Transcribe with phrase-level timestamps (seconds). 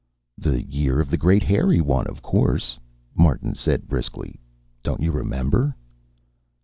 [0.35, 2.79] "The year of the great Hairy One, of course,"
[3.15, 4.39] Martin said briskly.
[4.81, 5.75] "Don't you remember?"